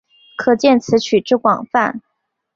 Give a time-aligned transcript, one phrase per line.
[0.35, 2.01] 可见此曲之广泛。